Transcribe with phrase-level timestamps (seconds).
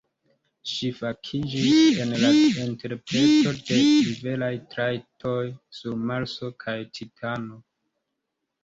[0.69, 2.31] Ŝi fakiĝis en la
[2.63, 5.39] interpreto de riveraj trajtoj
[5.83, 7.65] sur Marso kaj Titano.